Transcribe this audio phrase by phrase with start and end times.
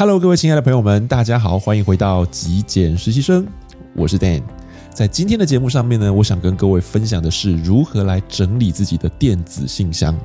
[0.00, 3.44] Hello，各位亲爱的朋友们，大家好，欢迎回到极简实习生，
[3.96, 4.44] 我是 Dan。
[4.94, 10.16] 在今天的节目上面呢，我想跟各位分享的是如何来整理自己的电子信箱。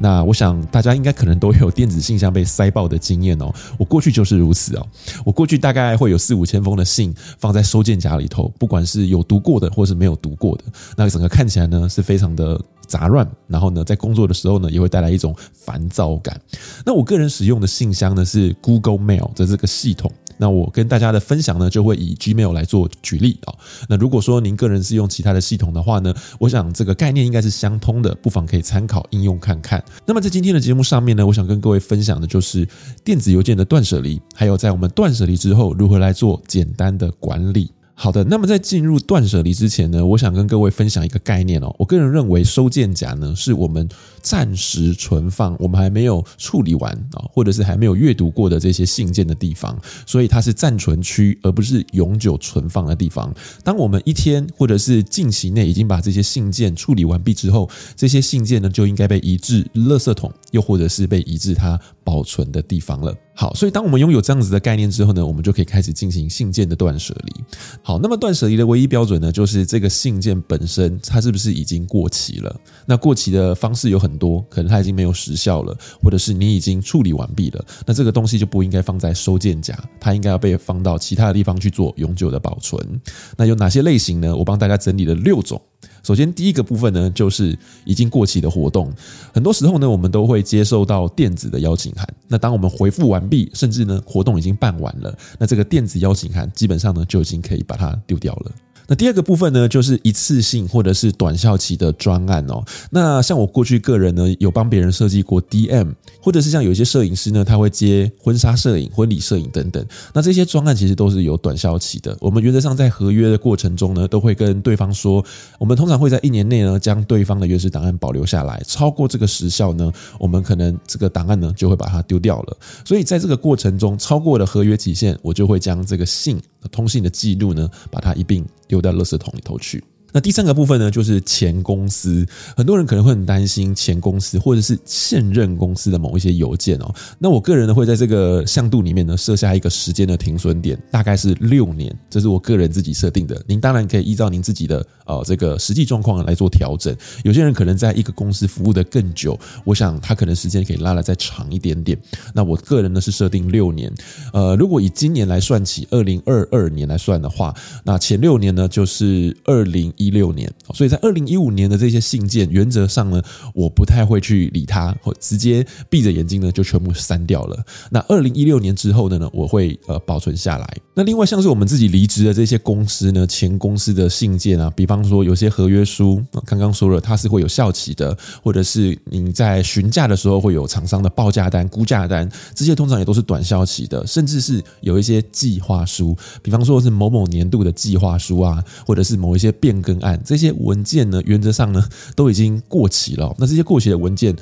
[0.00, 4.84] 那我想大家应该可能都有电子信箱被塞爆的经验哦，我过去就是如此哦。
[5.24, 10.64] 我过去大概会有四五千封的信放在收件夹里头，不管是有读过的或是没有读过的，
[10.96, 12.60] 那整个看起来呢是非常的。
[12.90, 16.38] 杂乱，然后呢，在工作的时候呢，也会带来一种烦躁感。
[16.84, 20.10] 那我个人使用的信箱呢是 Google Mail 的这个系统。
[20.36, 23.54] 那我跟大家的分享呢，就会以 Gmail 来做举例啊。
[23.88, 29.84] 那如果说您个人是用其他的系统的话呢，我想这个概念应该是相通的，不妨可以参考应用看看。
[30.06, 32.66] 那么在今天的节目上面呢，我想跟各位分享的就是
[33.04, 37.70] 电子邮件的断舍离，还有在我们断舍离之后如何来做简单的管理。
[38.02, 41.76] 好的，那么在进入断舍离之前呢，我想跟各位分享一个概念哦。
[41.78, 43.86] 我个人认为收件夹呢，是我们
[44.22, 53.30] 暂时存放我们还没有处理完啊，或者是还没有阅读过的这些信件的地方，所以它是暂存区，而不是永久存放的地方。
[53.62, 63.14] 当我们一天或者是近期内已经把这些信件处理完毕之后，这些信件呢就应该被移至垃圾桶，又或者是被移至它保存的地方了。
[63.32, 67.44] 好，所以当我们拥有这样子的概念之后呢，我们就可以开始进行信件的断舍离。
[67.82, 72.54] 好，那么断舍离的唯一标准呢，就是这个信件本身它是不是已经过期了？
[72.84, 77.64] 那过期的方式有很多，可能它已经没有时效了，或者是你已经处理完毕了。
[77.86, 83.00] 那这个东西就不应该放在收件夹，它应该要被放到其他的地方去做永久的保存。
[83.38, 84.36] 那有哪些类型呢？
[84.36, 85.60] 我帮大家整理了六种。
[86.02, 88.92] 首先，第一个部分呢，就是已经过期的活动。
[89.32, 92.06] 很多时候呢，我们都会接受到电子的邀请函。
[92.28, 98.52] 那当我们回复完毕，甚至呢，活动已经办完了，那这个电子邀请函基本上呢，就已经可以把它丢掉了。
[98.90, 102.60] 那第二个部分呢，就是一次性或者是短效期的专案哦。
[102.90, 109.86] 那像我过去个人呢，有帮别人设计过 DM，或者是像有一些摄影师呢，他会接婚纱摄影、婚礼摄影等等。
[110.12, 112.16] 那这些专案其实都是有短效期的。
[112.20, 115.24] 我们原则上在合约的过程中呢，都会跟对方说，
[115.60, 118.60] 我们通常会在一年内呢，将对方的原始档案保留下来。
[118.66, 122.56] 超过这个时效呢，我们可能这个档案呢就会把它丢掉了。
[122.84, 129.82] 所以在这个过程中，超过了合约期限，我就会将这个信通信的记录呢，把它一并丢到垃圾桶里头去。
[130.12, 132.26] 那第三个部分呢，就是前公司，
[132.56, 136.94] 很多人可能会很担心前公司或者是现任公司的某一些邮件哦。
[137.18, 143.40] 那我个人呢，会在这个向度里面呢，设下一个时间的停损点，大概是六年，这是我个人自己设定的。
[143.46, 146.92] 您当然可以依照您自己的呃这个实际状况来做调整。
[147.22, 151.96] 有些人可能在一个公司服务的更久，我想他可能时间可以拉的再长一点点。
[152.34, 153.92] 那我个人呢是设定六年。
[154.32, 157.54] 呃，如果以今年来算起，二零二二年来算的话，
[157.84, 159.92] 那前六年呢就是二零。
[160.00, 163.22] 一六年，所以在二零一五年的这些信件，原则上呢，
[163.52, 167.62] 我不太会去理它，或直接闭着眼睛呢就全部删掉了。
[167.90, 170.76] 那二零一六年之后的呢，我会呃保存下来。
[170.94, 189.89] 那另外像是我们自己离职的这些公司呢，前公司的信件啊，比方说有些合约书，刚刚说了它是会有效期的，或者是你在询价的时候会有厂商的报价单、估价单，这些通常也都是短效期的，甚至是有一些计划书，比方说是某某年度的计划书啊，或者是某一些变更。
[190.00, 191.84] 案这些文件呢，原则上呢
[192.14, 193.34] 都已经过期了。
[193.38, 194.34] 那这些过期的文件，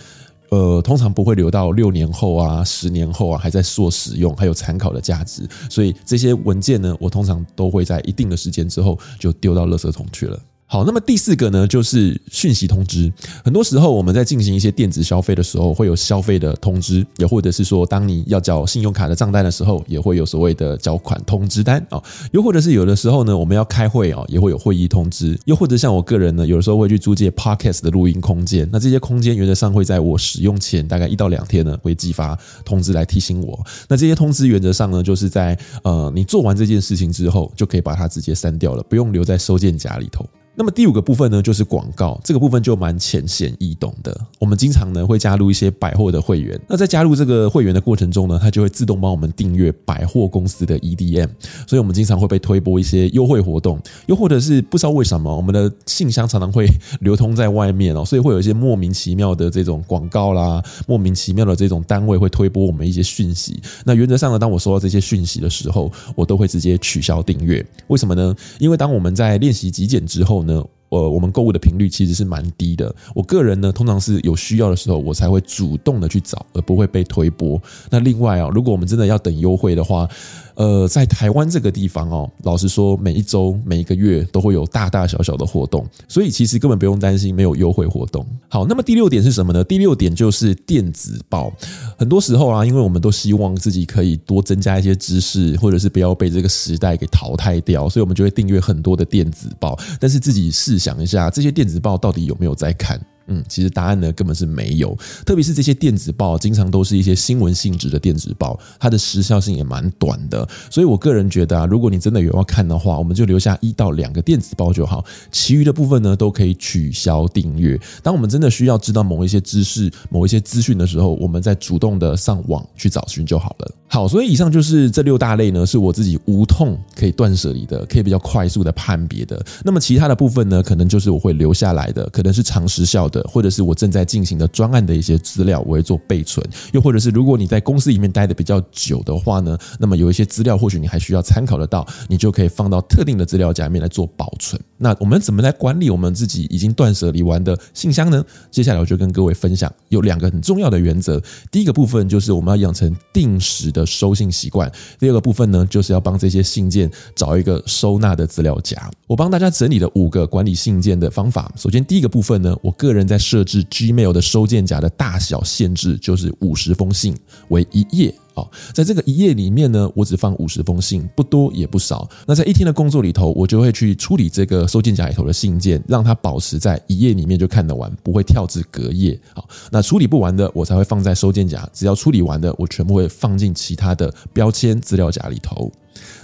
[0.51, 5.49] 呃，通常不会留到六年后啊、十年后啊还在做使用，还有参考的价值。
[5.69, 10.41] 所以这些文件呢，我通常都会在一定的时间之后就丢到垃圾桶去了。
[10.71, 13.11] 好，那么第四个呢，就是讯息通知。
[13.43, 21.99] 很多时候我们在进行一些电子消费的时候，会有消费的通知，也或者是说，当你要缴信用卡的账单的时候，也会有所谓的缴款通知单啊。
[22.33, 25.41] 又或者是有的时候呢，我们要开会啊，也会有会议通知。
[25.47, 28.69] 又或者像我个人呢，有的时候会去租借 Podcast 的录音空间。
[28.71, 33.59] 那这些空间原则上会在我使用前大概一到两天呢，会寄发通知来提醒我。
[33.89, 40.29] 那这些通知原则上呢，就是在呃你做完这件事情之后，就可以把它直接删掉了，不用留在收件夹里头。
[40.59, 42.21] 那么第五个部分呢，就是广告。
[42.25, 44.21] 这个部分就蛮浅显易懂的。
[44.41, 46.61] 我们经常呢会加入一些百货的会员。
[46.67, 51.29] 那在加入这个会员的过程中呢，它就会自动帮我们订阅百货公司的 EDM。
[51.65, 56.69] 所以我们经常会被推播一些优惠活动，又或者是不知道为什么我们的信箱常常会
[57.03, 63.63] 流通在外面哦，所以会有一些莫名其妙的这种广告啦，莫名其妙的这种单位会推播我们一些讯息。
[63.85, 67.65] 那原则上呢，当我收到这些讯息的时候，我都会直接取消订阅。
[67.87, 68.35] 为什么呢？
[68.59, 72.95] 因为当我们在练习极简之后呢，呢，呃，我们购物的频率其实是蛮低的。
[73.15, 77.61] 我个人呢，通常是有需要的时候，我才会主动的去找，而不会被推波。
[77.91, 80.09] 那另外啊，如果我们真的要等优惠的话，
[80.55, 88.27] 呃，在台湾这个地方哦，老实说，每一周、每一个月都会有大大小小的活动，所以其实根本不用担心没有优惠活动。
[88.49, 89.63] 好，那么第六点是什么呢？
[89.63, 91.53] 第六点就是电子报。
[91.97, 99.79] 很多时候啊，因为我们都希望自己可以多增加一些知识，或者是不要被这个时代给淘汰掉，所以我们就会订阅很多的电子报。
[100.01, 103.01] 但是自己是想一下，这些电子报到底有没有在看？
[103.29, 110.47] 嗯，其实答案呢根本是没有，特别是这些电子报，经常都是一些新闻性质的电子报，它的时效性也蛮短的。
[110.71, 117.79] 所以我个人觉得啊，如果你真的有要看的话，我们就留下一到两个电子报就好，其余的部分呢都可以取消订阅。
[118.03, 123.71] 当我们真的需要知道某一些知识、某一些资讯的时候，我们再主动的上网去找寻就好了。
[123.89, 129.45] 好，所以以上就是这六大类呢，是我自己无痛可以断舍离的，可以比较快速的判别的。
[129.65, 133.18] 那么其他的部分呢，可能就是我会留下来的，可能是长时效的。
[133.25, 144.61] 或者是我正在进行的专案的一些资料，我会做备存；又或者是如果你在公司里面待的比较久的话呢，那么有一些资料或许你还需要参考得到，你就可以放到特定的资料夹里面来做保存。
[144.77, 148.25] 那我们怎么来管理我们自己已经断舍离完的信箱呢？
[148.51, 151.21] 接下来我就跟各位分享有两个很重要的原则。
[151.51, 154.69] 第一个部分就是我们要养成定时的收信习惯；
[154.99, 158.91] 第二个部分呢，就是要帮这些信件找一个收纳的资料夹。
[159.07, 161.51] 我帮大家整理了五个管理信件的方法。
[161.57, 167.17] 首先，第一个部分呢，我个人在设置 Gmail 的收件夹的大小限制就是五十封信
[167.49, 172.09] 为一页啊，在这个一页里面呢，我只放五十封信，不多也不少。
[172.27, 179.19] 那在一天的工作里头，我就会去处理这个收件夹里头的信件，让它保持在一页里面就看得完，不会跳至隔页。
[179.35, 185.73] 好，那处理不完的，我才会放在收件夹；只要处理完的，我全部会放进其他的标签资料夹里头。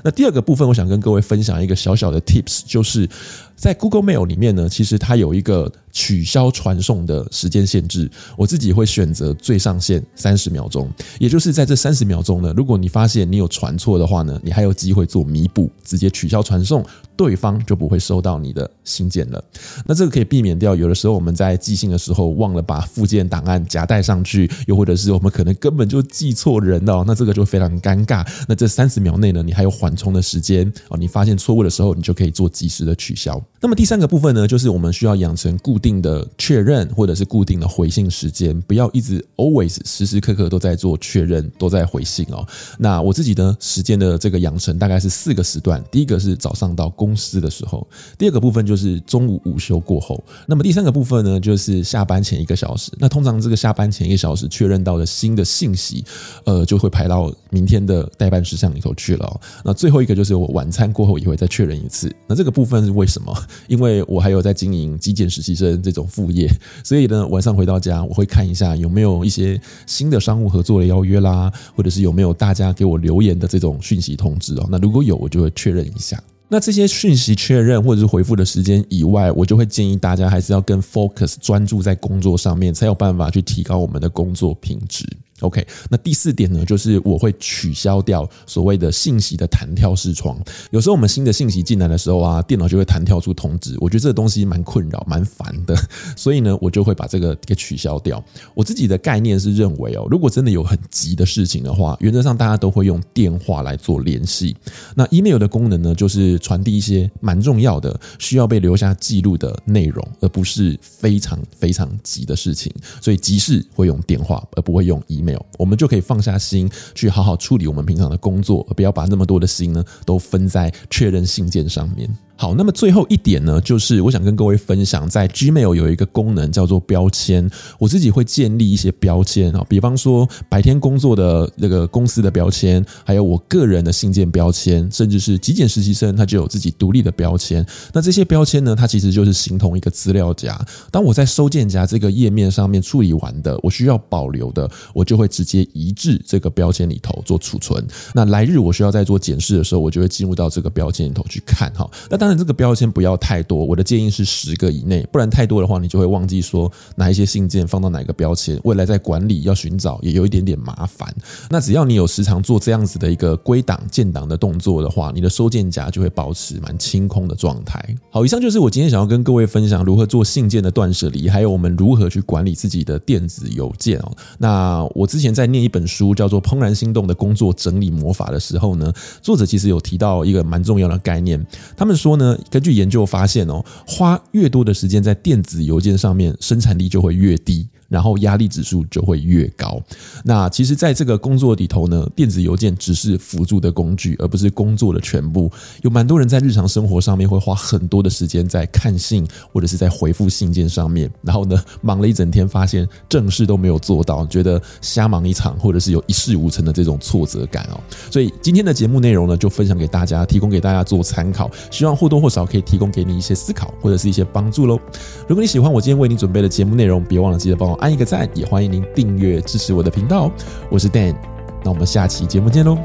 [0.04, 3.08] 那第二个部分，我想跟各位分享一个小小的 tips，就是
[3.56, 16.84] 在 Google Mail 里面呢，其实它有一个取消传送的时间限制，我自己会选择最上限三十秒钟，也就是在这三十秒钟呢，如果你发现你有传错的话呢，你还有机会做弥补，直接取消传送，
[17.16, 19.42] 对方就不会收到你的信件了。
[19.86, 28.26] 那这个可以避免掉有的时候我们在寄信的时候忘了把附件档案夹带上去，又或者是我们可能根本就寄错人了，那这个就非常尴尬。
[28.48, 33.40] 那这三十秒内呢，你还有缓冲的时间哦，你发现错误的时候，你就可以做及时的取消。
[33.60, 42.46] 那么第三个部分呢，就是我们需要养成固定的确认或者是固定的回信时间，不要一直 always 时时刻刻都在做确认，都在回信哦。
[42.78, 47.86] 那我自己的时间的这个养成大概是四个时段，第一个是早上到公司的时候，
[48.18, 52.92] 第二个部分就是中午午休过后，那么第三个部分呢，就是下班前一个小时。
[52.98, 56.04] 那通常这个下班前一个小时确认到的新的信息，
[56.44, 59.40] 呃，就会排到明天的待办事项里头去了哦。
[59.64, 62.14] 那最后一个就是我晚餐过后也会再确认一次。
[62.26, 63.33] 那这个部分是为什么？
[63.66, 66.50] 因为我还有在经营基建实习生这种副业，
[66.82, 74.66] 所以呢，晚上回到家，我会看一下有没有一些新的商务合作的邀约啦，或者是有没有大家给我留言的这种讯息通知哦。
[74.70, 76.22] 那如果有，我就会确认一下。
[76.46, 85.04] 那这些讯息确认或者是回复的时间以外，我就会建议大家还是要更 focus 专注在工作上面，才有办法去提高我们的工作品质。
[85.40, 90.38] OK，那第四点呢，就是我会取消掉所谓的信息的弹跳视窗。
[90.70, 95.76] 有时候我们新的信息进来的时候啊，电脑就会弹跳出通知，我觉得这个东西蛮困扰、蛮烦的，
[96.16, 98.22] 所以呢，我就会把这个给取消掉。
[98.54, 104.56] 我自己的概念是认为哦，如果真的有很急的事情的话，原则上大家都会用电话来做联系。
[104.94, 112.72] 那 email 的功能呢，就是传递一些蛮重要的、需要被留下记录的内容，而不是非常非常急的事情。
[113.00, 115.23] 所以急事会用电话，而不会用 email。
[115.24, 122.08] 没有我们就可以放下心去好好处理我们平常的工作，而不要把那么多的心呢都分在确认信件上面。
[122.36, 127.48] 好，那么最后一点呢，就是我想跟各位分享，在 Gmail 有一个功能叫做标签，
[127.78, 137.64] 我自己会建立一些标签啊，比方说白天工作的那个公司的标签，还有我个人的信件标签，甚至是极简实习生，他就有自己独立的标签。
[137.92, 140.60] 那这些标签呢，它其实就是形同一个资料夹。
[140.90, 147.86] 当我在收件夹这个页面上面处理完的，我需要保留的，我就会直接移至这个标签里头做储存。
[148.12, 151.88] 那来日我需要再做检视的时候，我就会进入到这个标签里头去看哈。
[152.10, 161.14] 那当然，这个标签不要太多，我的建议是十个以内，不然太多的话，你就会忘记说哪一些信件放到哪个标签，未来在管理要寻找也有一点点麻烦。
[161.50, 167.78] 那只要你有时常做这样子的一个归档建档的动作的话，你的收件夹就会保持蛮清空的状态。
[168.08, 174.10] 好，以上就是我今天想要跟各位分享如何做信件的断舍离，还有我们如何去管理自己的电子邮件哦。
[174.38, 178.90] 那我之前在念一本书叫做《怦然心动的工作整理魔法》的时候呢，
[179.20, 181.38] 作者其实有提到一个蛮重要的概念，
[181.76, 182.13] 他们说。
[182.16, 187.68] 呢，根据研究发现哦，花越多的时间在电子邮件上面，生产力就会越低。
[187.94, 189.80] 然后压力指数就会越高。
[190.24, 195.48] 那其实，在这个工作里头呢，电子邮件只是辅助的工具，而不是工作的全部。
[195.82, 207.78] 有蛮多人在日常生活上面会花很多的时间在看信或者是在回复信件上面，然后呢，忙了一整天，发现正事都没有做到，觉得瞎忙一场，或者是有一事无成的这种挫折感哦。
[208.10, 214.80] 所以今天的节目内容呢，就分享给大家，提供给大家做参考，希望或多或少可以提供给你一些思考或者是一些帮助喽。
[215.28, 217.83] 如果你喜欢我今天为你准备的节目内容，别忘了记得帮我。
[217.84, 220.32] 按一个赞，也欢迎您订阅支持我的频道。
[220.70, 221.14] 我是 Dan，
[221.62, 222.78] 那我们下期节目见喽，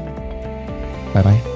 [1.14, 1.49] 拜拜。